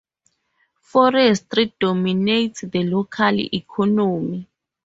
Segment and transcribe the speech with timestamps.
[0.81, 4.47] Forestry dominates the local economy.